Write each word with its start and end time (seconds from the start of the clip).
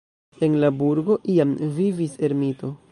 En 0.47 0.55
la 0.63 0.71
burgo 0.79 1.19
iam 1.35 1.55
vivis 1.79 2.19
ermito. 2.31 2.77